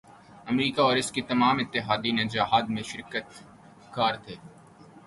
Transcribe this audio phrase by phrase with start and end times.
[0.47, 3.15] امریکہ اور اس کے تمام اتحادی اس جہاد میں شریک
[3.91, 4.35] کار تھے۔